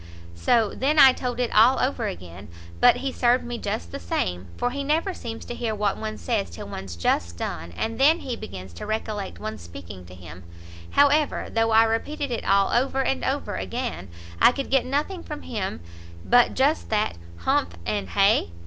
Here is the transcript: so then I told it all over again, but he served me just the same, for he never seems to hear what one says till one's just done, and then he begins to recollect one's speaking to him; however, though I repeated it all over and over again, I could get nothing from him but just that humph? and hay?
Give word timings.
so 0.33 0.69
then 0.75 0.97
I 0.97 1.13
told 1.13 1.39
it 1.39 1.53
all 1.53 1.77
over 1.77 2.07
again, 2.07 2.47
but 2.79 2.95
he 3.05 3.11
served 3.11 3.43
me 3.45 3.59
just 3.59 3.91
the 3.91 3.99
same, 3.99 4.47
for 4.57 4.71
he 4.71 4.83
never 4.83 5.13
seems 5.13 5.45
to 5.45 5.53
hear 5.53 5.75
what 5.75 5.95
one 5.95 6.17
says 6.17 6.49
till 6.49 6.65
one's 6.67 6.95
just 6.95 7.37
done, 7.37 7.71
and 7.73 7.99
then 7.99 8.21
he 8.21 8.35
begins 8.35 8.73
to 8.73 8.87
recollect 8.87 9.37
one's 9.37 9.61
speaking 9.61 10.05
to 10.05 10.15
him; 10.15 10.41
however, 10.89 11.49
though 11.53 11.69
I 11.69 11.83
repeated 11.83 12.31
it 12.31 12.43
all 12.45 12.71
over 12.73 13.03
and 13.03 13.23
over 13.23 13.57
again, 13.57 14.09
I 14.41 14.51
could 14.53 14.71
get 14.71 14.87
nothing 14.87 15.21
from 15.21 15.43
him 15.43 15.81
but 16.25 16.55
just 16.55 16.89
that 16.89 17.17
humph? 17.41 17.75
and 17.85 18.09
hay? 18.09 18.49